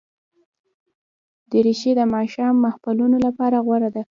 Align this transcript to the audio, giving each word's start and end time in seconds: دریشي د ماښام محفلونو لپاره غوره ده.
دریشي 1.51 1.91
د 1.99 2.01
ماښام 2.13 2.55
محفلونو 2.65 3.17
لپاره 3.25 3.57
غوره 3.65 3.89
ده. 3.95 4.01